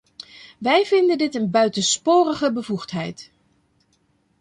Wij 0.57 0.85
vinden 0.85 1.17
dit 1.17 1.35
een 1.35 1.51
buitensporige 1.51 2.51
bevoegdheid. 2.53 3.31